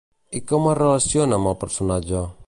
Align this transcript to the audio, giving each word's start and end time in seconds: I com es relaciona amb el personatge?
I 0.37 0.39
com 0.51 0.63
es 0.71 0.77
relaciona 0.79 1.39
amb 1.41 1.51
el 1.51 1.59
personatge? 1.65 2.23